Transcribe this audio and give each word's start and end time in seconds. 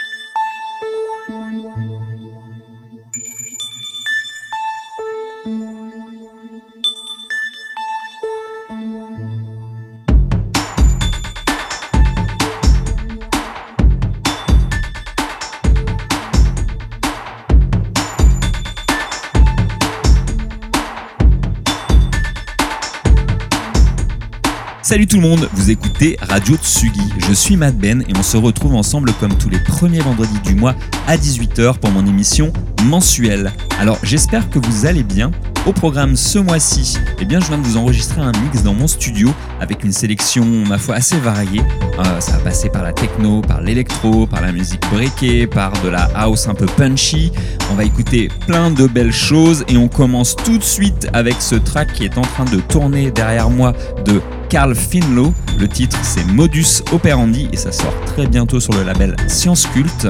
Salut 24.99 25.07
tout 25.07 25.21
le 25.21 25.29
monde, 25.29 25.49
vous 25.53 25.71
écoutez 25.71 26.17
Radio 26.21 26.57
Tsugi. 26.57 27.13
Je 27.19 27.33
suis 27.33 27.57
Matt 27.57 27.79
Ben 27.79 28.03
et 28.09 28.13
on 28.19 28.23
se 28.25 28.37
retrouve 28.37 28.75
ensemble 28.75 29.13
comme 29.21 29.39
tous 29.39 29.49
les 29.49 29.61
premiers 29.61 30.01
vendredis 30.01 30.41
du 30.41 30.57
mois 30.57 30.75
à 31.07 31.17
18h 31.17 31.79
pour 31.79 31.93
mon 31.93 32.05
émission 32.05 32.53
mensuelle. 32.83 33.53
Alors 33.79 34.01
j'espère 34.03 34.51
que 34.51 34.59
vous 34.59 34.87
allez 34.87 35.05
bien. 35.05 35.31
Au 35.67 35.73
programme 35.73 36.17
ce 36.17 36.41
mois-ci, 36.41 36.99
eh 37.21 37.25
bien, 37.25 37.39
je 37.39 37.47
viens 37.47 37.59
de 37.59 37.63
vous 37.63 37.77
enregistrer 37.77 38.21
un 38.21 38.33
mix 38.43 38.65
dans 38.65 38.75
mon 38.75 38.89
studio 38.89 39.29
avec 39.61 39.85
une 39.85 39.93
sélection, 39.93 40.45
ma 40.67 40.79
foi, 40.79 40.97
assez 40.97 41.19
variée. 41.19 41.63
Euh, 42.01 42.21
ça 42.21 42.33
va 42.33 42.39
passer 42.39 42.69
par 42.69 42.83
la 42.83 42.93
techno, 42.93 43.41
par 43.41 43.61
l'électro, 43.61 44.27
par 44.27 44.41
la 44.41 44.51
musique 44.51 44.81
breakée, 44.91 45.47
par 45.47 45.71
de 45.85 45.91
la 45.91 46.11
house 46.17 46.49
un 46.49 46.55
peu 46.55 46.67
punchy. 46.67 47.31
On 47.71 47.75
va 47.75 47.85
écouter 47.85 48.31
plein 48.49 48.73
de 48.73 48.89
belles 48.89 49.13
choses 49.13 49.65
et 49.69 49.77
on 49.77 49.87
commence 49.87 50.35
tout 50.35 50.59
de 50.59 50.65
suite 50.65 51.09
avec 51.13 51.37
ce 51.41 51.55
track 51.55 51.93
qui 51.93 52.05
est 52.05 52.19
en 52.19 52.23
train 52.23 52.47
de 52.47 52.61
tourner 52.63 53.13
derrière 53.13 53.49
moi 53.49 53.75
de 54.05 54.21
Carl 54.49 54.75
Finlow. 54.75 55.33
Le 55.59 55.69
titre 55.69 55.99
c'est 56.03 56.25
Modus 56.27 56.83
Operandi 56.93 57.49
et 57.53 57.57
ça 57.57 57.73
sort 57.73 57.95
très 58.07 58.27
bientôt 58.27 58.61
sur 58.61 58.73
le 58.75 58.83
label 58.83 59.17
Science 59.29 59.67
Cult. 59.67 60.09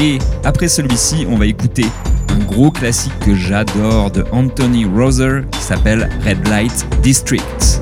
Et 0.00 0.18
après 0.44 0.68
celui-ci, 0.68 1.26
on 1.28 1.36
va 1.36 1.46
écouter 1.46 1.86
un 2.28 2.38
gros 2.44 2.70
classique 2.70 3.18
que 3.20 3.34
j'adore 3.34 4.10
de 4.10 4.24
Anthony 4.32 4.84
Roser 4.84 5.42
qui 5.50 5.60
s'appelle 5.60 6.08
Red 6.24 6.46
Light 6.48 6.86
District. 7.02 7.80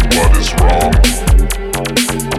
what 0.00 0.36
is 0.38 0.54
wrong. 0.54 2.31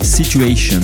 Situation. 0.00 0.80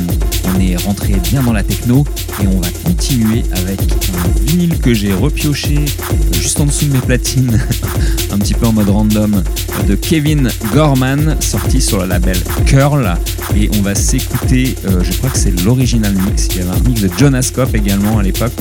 On 0.55 0.61
est 0.61 0.77
rentré 0.77 1.15
bien 1.31 1.43
dans 1.43 1.55
la 1.55 1.63
techno 1.63 2.05
et 2.43 2.47
on 2.47 2.61
va 2.61 2.69
continuer 2.85 3.43
avec 3.53 3.81
un 3.81 4.41
vinyle 4.45 4.79
que 4.79 4.93
j'ai 4.93 5.15
repioché 5.15 5.87
juste 6.35 6.61
en 6.61 6.67
dessous 6.67 6.85
de 6.85 6.93
mes 6.93 6.99
platines, 6.99 7.59
un 8.33 8.39
petit 8.39 8.53
peu 8.53 8.67
en 8.67 8.73
mode 8.73 8.91
random, 8.91 9.43
de 9.89 9.95
Kevin 9.95 10.51
Gorman, 10.75 11.37
sorti 11.41 11.81
sur 11.81 12.03
le 12.03 12.09
label 12.09 12.37
Curl. 12.67 13.15
Et 13.59 13.71
on 13.79 13.81
va 13.81 13.95
s'écouter, 13.95 14.75
euh, 14.85 15.03
je 15.03 15.13
crois 15.17 15.31
que 15.31 15.39
c'est 15.39 15.65
l'original 15.65 16.13
mix, 16.13 16.49
il 16.51 16.59
y 16.59 16.61
avait 16.61 16.77
un 16.77 16.89
mix 16.89 17.01
de 17.01 17.11
John 17.17 17.35
Ascop 17.35 17.75
également 17.75 18.19
à 18.19 18.23
l'époque, 18.23 18.53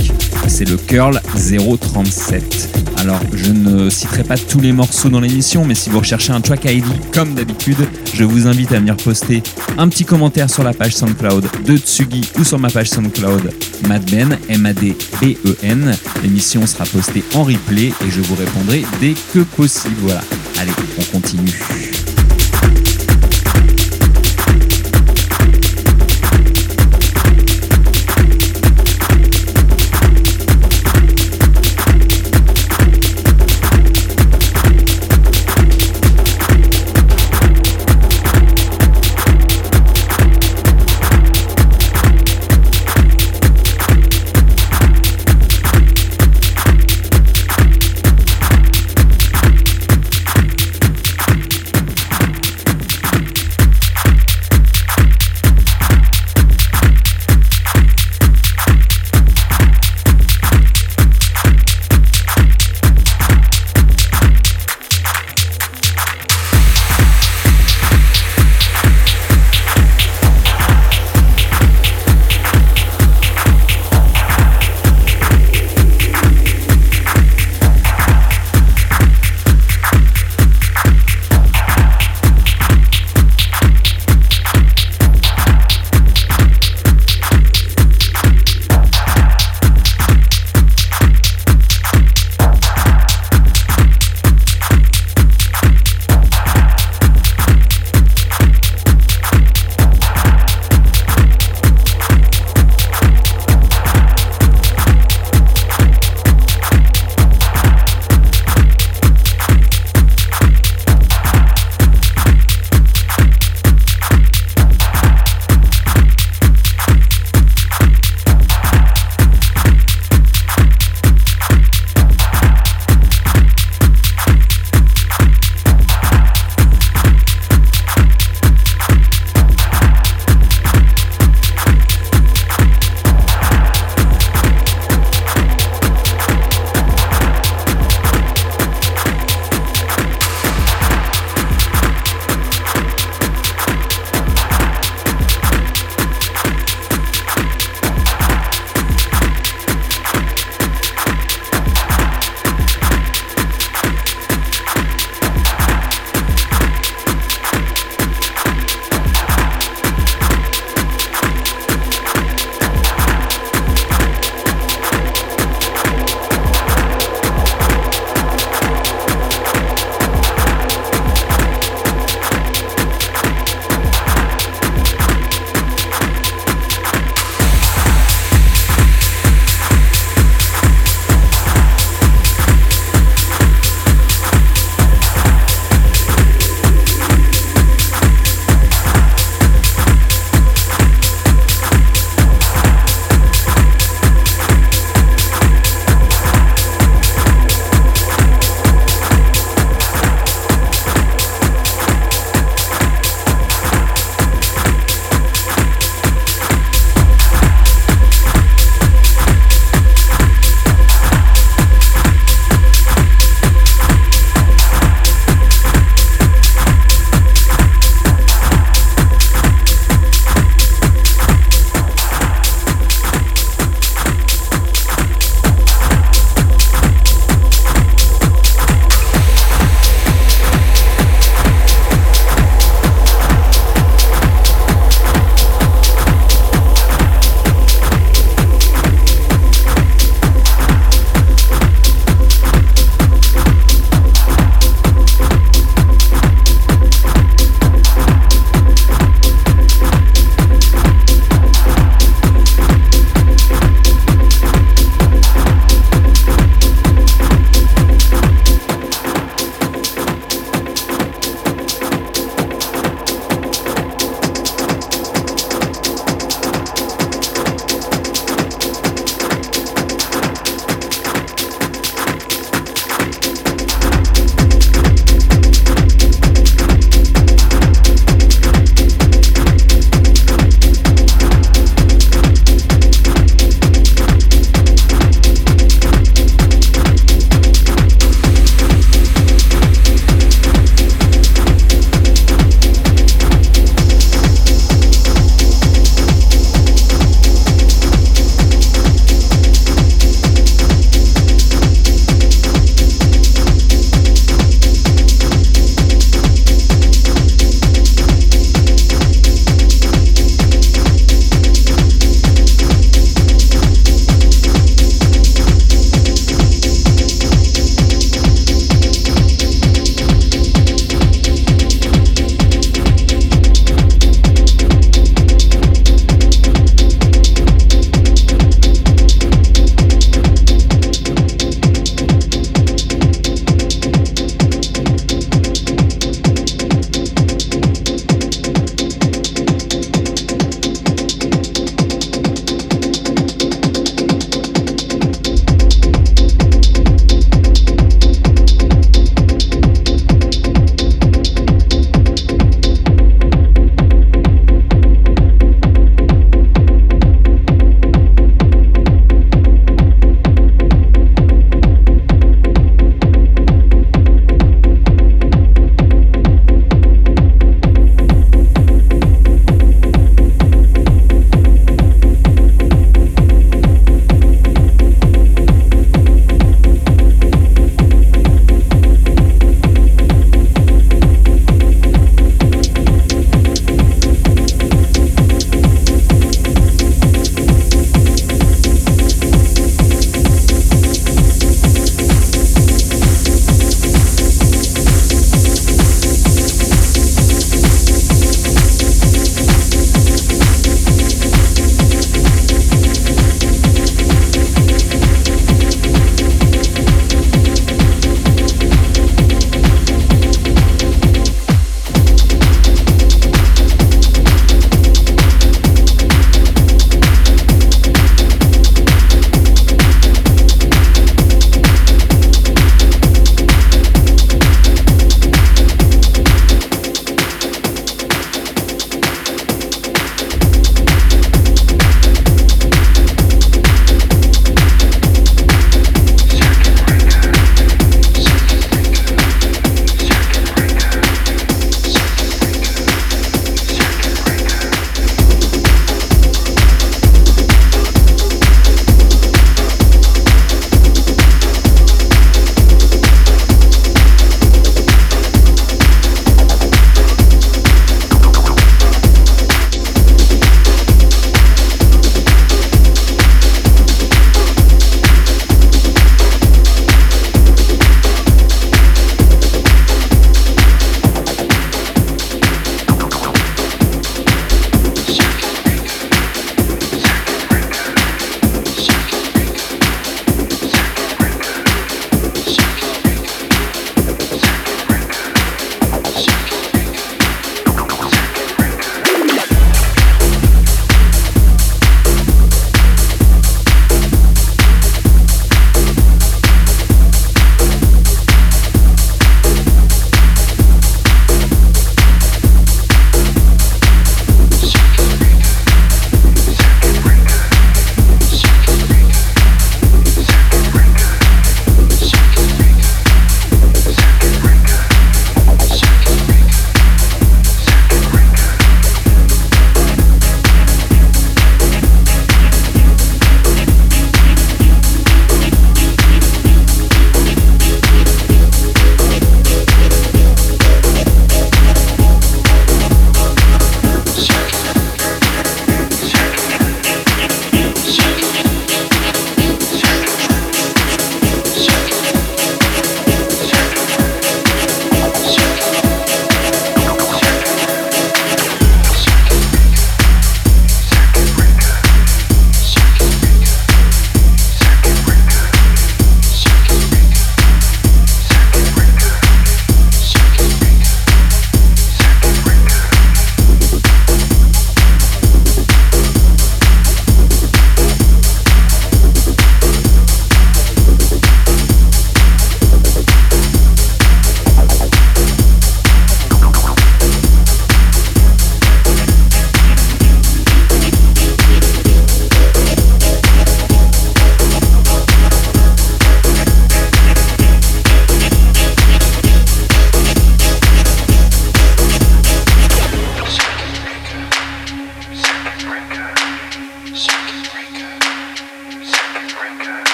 c'est 0.48 0.70
le 0.70 0.78
Curl 0.78 1.20
037. 1.36 2.70
Alors 3.00 3.20
je 3.34 3.52
ne 3.52 3.90
citerai 3.90 4.24
pas 4.24 4.38
tous 4.38 4.62
les 4.62 4.72
morceaux 4.72 5.10
dans 5.10 5.20
l'émission, 5.20 5.66
mais 5.66 5.75
si 5.75 5.90
vous 5.90 6.00
recherchez 6.00 6.32
un 6.32 6.40
track 6.40 6.64
ID 6.64 6.86
comme 7.14 7.34
d'habitude, 7.34 7.86
je 8.14 8.24
vous 8.24 8.48
invite 8.48 8.72
à 8.72 8.80
venir 8.80 8.96
poster 8.96 9.44
un 9.78 9.90
petit 9.90 10.06
commentaire 10.06 10.50
sur 10.50 10.64
la 10.64 10.74
page 10.74 10.96
SoundCloud 10.96 11.46
de 11.66 11.75
Tsugi 11.78 12.22
ou 12.40 12.46
sur 12.46 12.58
ma 12.58 12.70
page 12.70 12.90
SoundCloud 12.90 13.52
Madben, 13.90 14.38
M-A-D-B-E-N. 14.48 15.94
L'émission 16.24 16.66
sera 16.66 16.86
postée 16.86 17.24
en 17.34 17.44
replay 17.44 17.88
et 17.88 18.10
je 18.10 18.22
vous 18.22 18.36
répondrai 18.36 18.86
dès 19.02 19.14
que 19.34 19.40
possible. 19.40 19.96
Voilà. 20.00 20.22
Allez, 20.58 20.72
on 20.98 21.04
continue. 21.04 21.52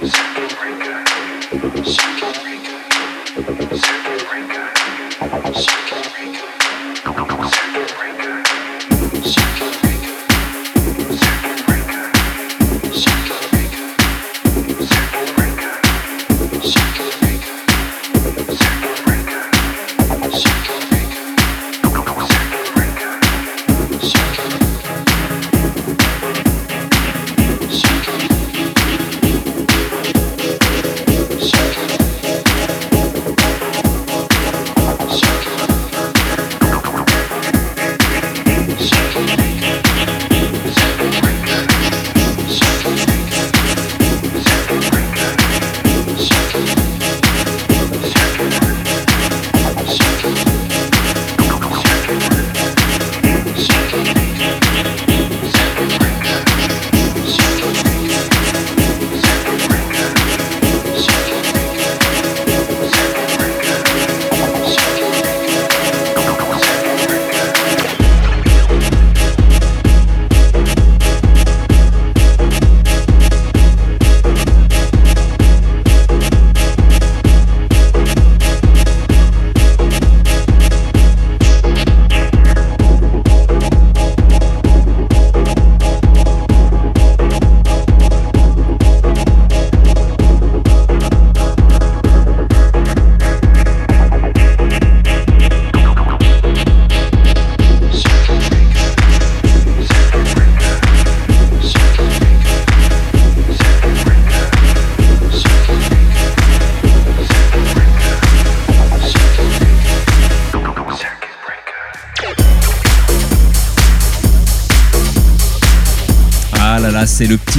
C'est 0.00 0.16
le 3.46 3.54
petit 3.54 4.07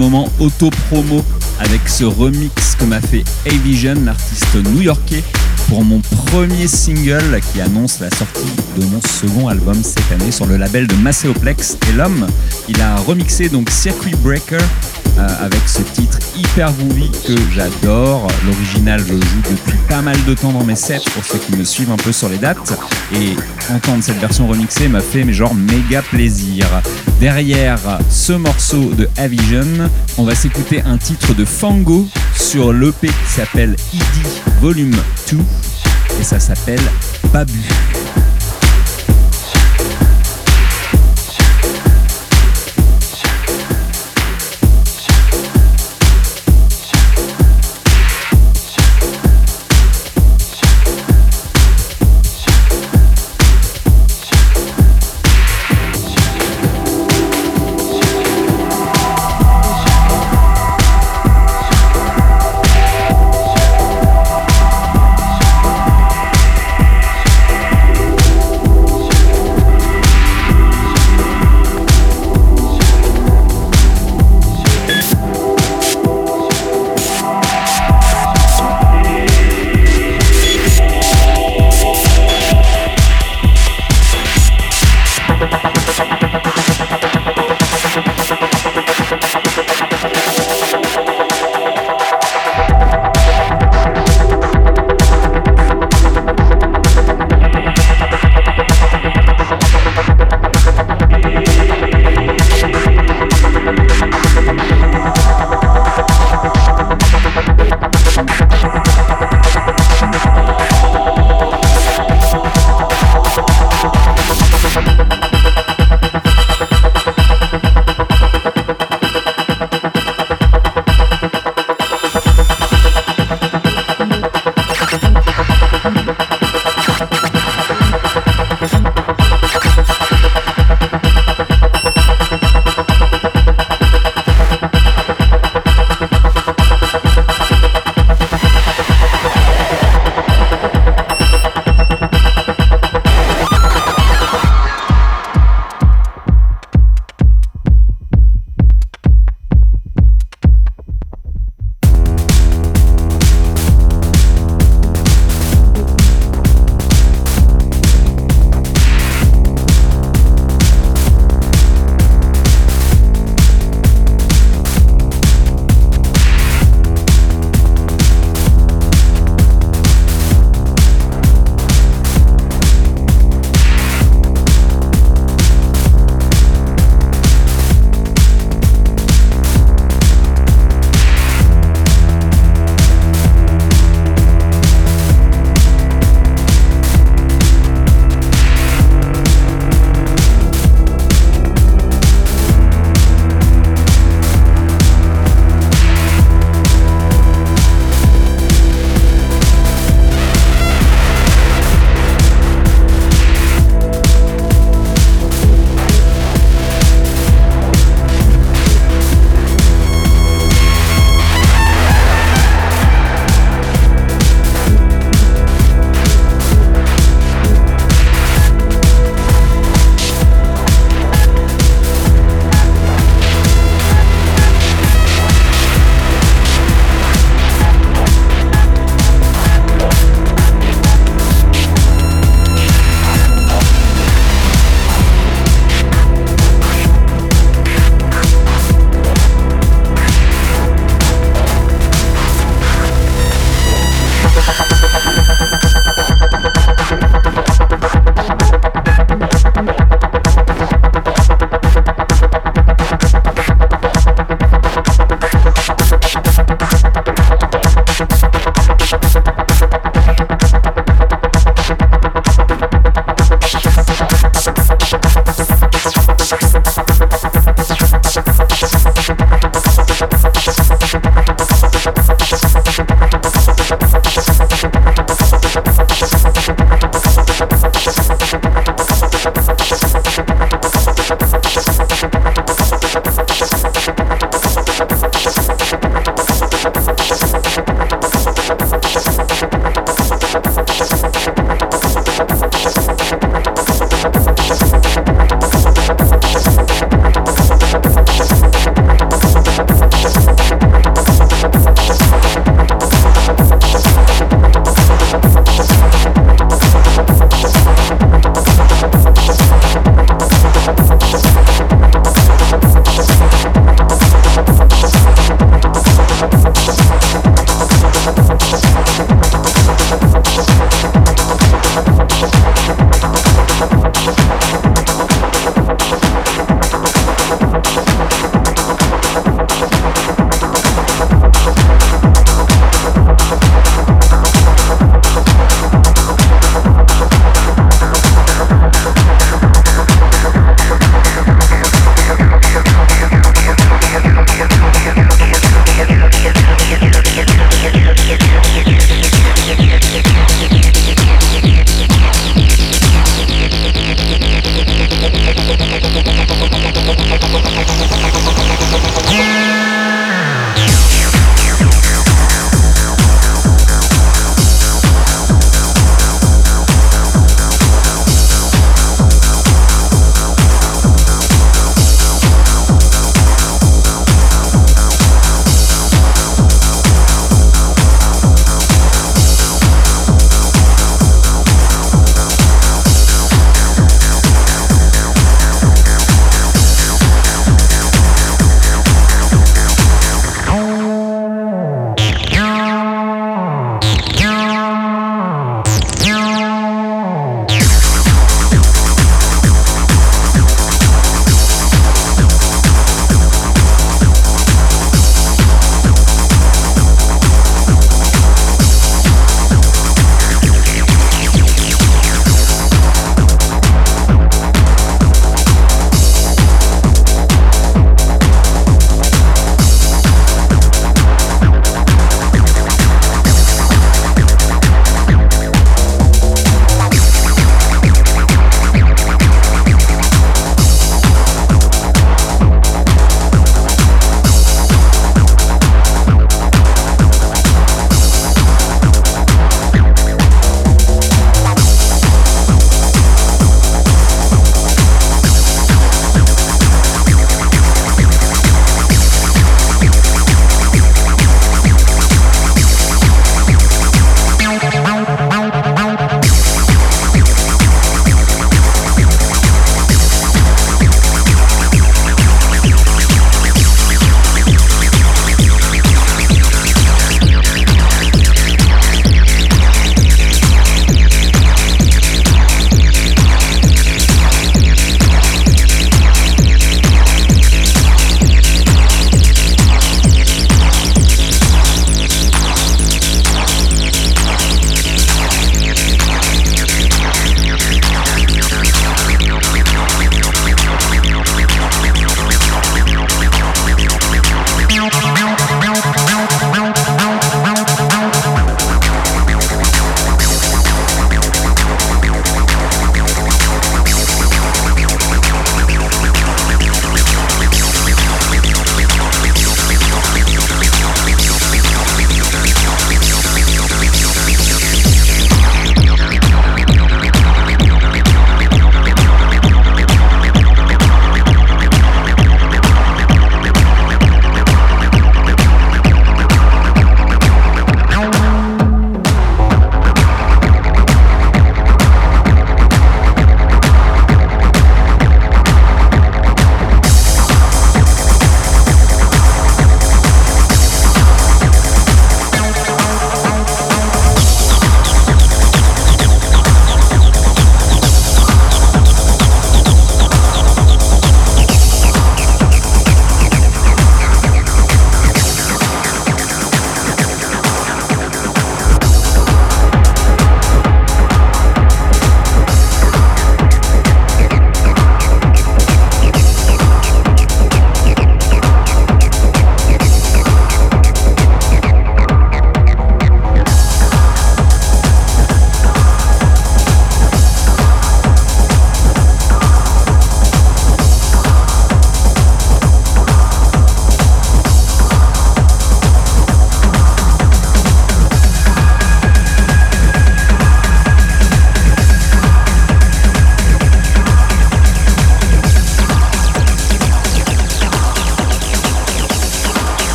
moment 0.00 0.30
auto-promo 0.40 1.22
avec 1.58 1.86
ce 1.86 2.04
remix 2.04 2.74
que 2.74 2.84
m'a 2.84 3.02
fait 3.02 3.22
A-Vision, 3.46 3.96
l'artiste 4.02 4.54
new-yorkais, 4.54 5.22
pour 5.68 5.84
mon 5.84 6.00
premier 6.26 6.66
single 6.66 7.38
qui 7.52 7.60
annonce 7.60 8.00
la 8.00 8.08
sortie 8.08 8.48
de 8.78 8.84
mon 8.86 9.00
second 9.02 9.48
album 9.48 9.76
cette 9.82 10.10
année 10.10 10.30
sur 10.30 10.46
le 10.46 10.56
label 10.56 10.86
de 10.86 10.94
Macéoplex. 10.94 11.76
Et 11.90 11.92
l'homme, 11.92 12.26
il 12.68 12.80
a 12.80 12.96
remixé 12.96 13.50
donc 13.50 13.68
Circuit 13.68 14.14
Breaker 14.22 14.56
euh, 15.18 15.26
avec 15.44 15.60
ce 15.66 15.82
titre 15.82 16.18
hyper 16.36 16.72
groovy 16.72 17.10
que 17.26 17.34
j'adore. 17.52 18.26
L'original, 18.46 19.00
je 19.00 19.14
joue 19.14 19.42
depuis 19.50 19.78
pas 19.88 20.02
mal 20.02 20.16
de 20.26 20.34
temps 20.34 20.52
dans 20.52 20.64
mes 20.64 20.76
sets 20.76 21.02
pour 21.14 21.24
ceux 21.24 21.38
qui 21.38 21.56
me 21.56 21.64
suivent 21.64 21.90
un 21.90 21.96
peu 21.96 22.12
sur 22.12 22.28
les 22.28 22.38
dates. 22.38 22.78
Et 23.14 23.36
entendre 23.72 24.02
cette 24.02 24.18
version 24.18 24.46
remixée 24.48 24.88
m'a 24.88 25.00
fait 25.00 25.24
mais 25.24 25.32
genre 25.32 25.54
méga 25.54 26.02
plaisir. 26.02 26.66
Derrière 27.20 27.98
ce 28.08 28.32
morceau 28.32 28.92
de 28.94 29.08
Avision, 29.16 29.90
on 30.18 30.24
va 30.24 30.34
s'écouter 30.34 30.82
un 30.82 30.96
titre 30.96 31.34
de 31.34 31.44
Fango 31.44 32.06
sur 32.34 32.72
l'EP 32.72 33.08
qui 33.08 33.32
s'appelle 33.32 33.76
ID 33.92 34.26
Volume 34.60 34.96
2 35.30 35.38
et 36.20 36.24
ça 36.24 36.40
s'appelle 36.40 36.80
Babu. 37.32 37.60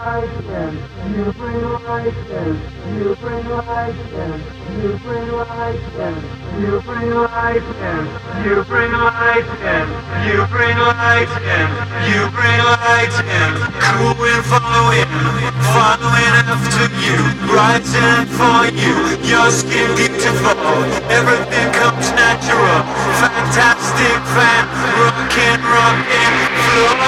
life 0.00 0.46
then, 0.48 0.72
you 1.12 1.24
bring 1.36 1.60
life 1.84 2.30
in. 2.32 2.56
you 2.96 3.14
bring 3.20 3.48
life 3.48 4.00
in. 4.16 4.32
you 4.80 4.92
bring 5.04 5.28
life 5.28 5.96
in. 6.00 6.14
you 6.60 6.80
bring 6.88 7.10
life 7.12 7.68
in. 7.84 8.00
you 8.44 8.64
bring 8.64 8.92
life 8.92 9.50
in. 9.60 9.86
you 10.24 10.36
bring 10.48 10.78
life 10.78 11.34
in. 11.44 11.68
you 12.08 12.20
bring 12.32 12.60
life 12.64 13.16
Cool 13.92 14.24
and 14.24 14.44
following, 14.48 15.10
following 15.76 16.32
after 16.48 16.88
you, 17.04 17.16
rising 17.52 18.24
for 18.40 18.72
you, 18.72 18.96
your 19.28 19.50
skin 19.52 19.90
beautiful, 20.00 20.56
everything 21.12 21.68
comes 21.76 22.08
natural, 22.16 22.80
fantastic 23.20 24.16
fan, 24.32 24.64
rockin', 24.96 25.60
rockin' 25.60 26.39
floor. 26.60 27.00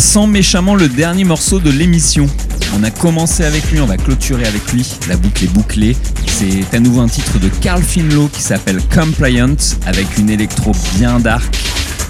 Ça 0.00 0.20
sent 0.20 0.28
méchamment 0.28 0.76
le 0.76 0.88
dernier 0.88 1.24
morceau 1.24 1.58
de 1.58 1.68
l'émission. 1.68 2.26
On 2.74 2.82
a 2.84 2.90
commencé 2.90 3.44
avec 3.44 3.70
lui, 3.70 3.82
on 3.82 3.86
va 3.86 3.98
clôturer 3.98 4.46
avec 4.46 4.72
lui. 4.72 4.90
La 5.10 5.18
boucle 5.18 5.44
est 5.44 5.52
bouclée. 5.52 5.94
C'est 6.26 6.74
à 6.74 6.80
nouveau 6.80 7.02
un 7.02 7.06
titre 7.06 7.38
de 7.38 7.50
Carl 7.60 7.82
Finlow 7.82 8.28
qui 8.28 8.40
s'appelle 8.40 8.80
Compliant 8.94 9.56
avec 9.84 10.16
une 10.16 10.30
électro 10.30 10.72
bien 10.96 11.20
dark, 11.20 11.54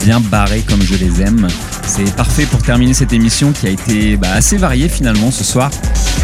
bien 0.05 0.21
barrée 0.21 0.63
comme 0.69 0.81
je 0.81 0.95
les 0.95 1.21
aime. 1.21 1.49
C'est 1.85 2.15
parfait 2.15 2.47
pour 2.47 2.63
terminer 2.63 2.95
cette 2.95 3.13
émission 3.13 3.51
qui 3.51 3.67
a 3.67 3.71
été 3.71 4.17
bah, 4.17 4.35
assez 4.35 4.57
variée 4.57 4.89
finalement 4.89 5.33
ce 5.33 5.43
soir. 5.43 5.73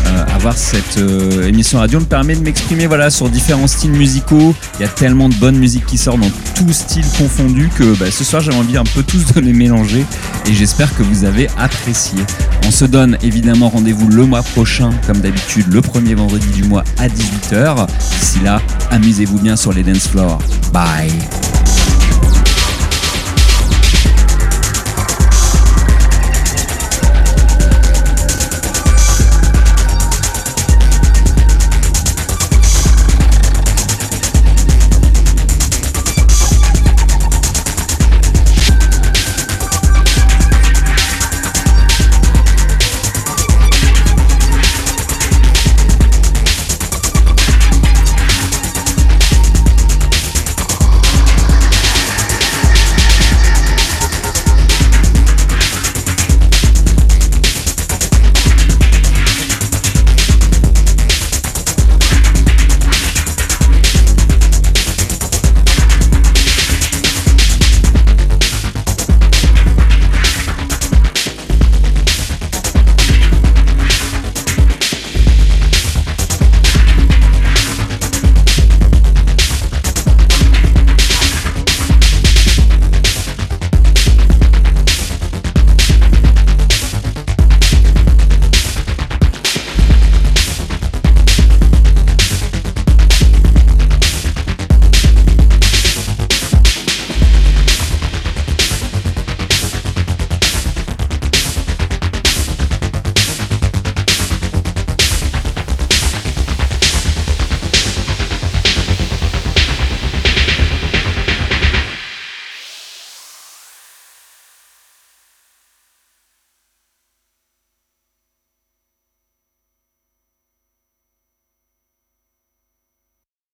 Euh, 0.07 0.25
avoir 0.35 0.57
cette 0.57 0.99
euh, 0.99 1.49
émission 1.49 1.79
radio 1.79 2.01
me 2.01 2.05
permet 2.05 2.37
de 2.37 2.41
m'exprimer 2.41 2.87
voilà, 2.87 3.11
sur 3.11 3.29
différents 3.29 3.67
styles 3.67 3.93
musicaux. 3.93 4.55
Il 4.79 4.83
y 4.83 4.85
a 4.85 4.89
tellement 4.89 5.29
de 5.29 5.35
bonne 5.35 5.57
musique 5.57 5.87
qui 5.87 5.99
sort 5.99 6.19
dans 6.19 6.31
tous 6.55 6.73
styles 6.73 7.07
confondus 7.19 7.71
que 7.77 7.97
bah, 7.99 8.11
ce 8.11 8.25
soir 8.25 8.43
j'ai 8.43 8.53
envie 8.53 8.77
un 8.77 8.85
peu 8.85 9.03
tous 9.03 9.33
de 9.35 9.41
les 9.41 9.53
mélanger 9.53 10.05
et 10.47 10.55
j'espère 10.55 10.95
que 10.97 11.03
vous 11.03 11.25
avez 11.25 11.49
apprécié. 11.59 12.19
On 12.67 12.71
se 12.71 12.85
donne 12.85 13.19
évidemment 13.23 13.69
rendez-vous 13.69 14.09
le 14.09 14.25
mois 14.27 14.43
prochain, 14.43 14.91
comme 15.07 15.21
d'habitude, 15.21 15.67
le 15.73 15.81
premier 15.81 16.15
vendredi 16.15 16.49
du 16.49 16.65
mois 16.65 16.85
à 16.99 17.09
18h. 17.09 17.87
D'ici 18.21 18.41
là, 18.45 18.61
amusez-vous 18.91 19.39
bien 19.39 19.57
sur 19.57 19.73
les 19.73 19.83
dance 19.83 20.09
floors. 20.09 20.39
Bye 20.73 21.13